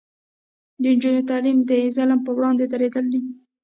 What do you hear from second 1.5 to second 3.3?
د ظلم پر وړاندې دریدل دي.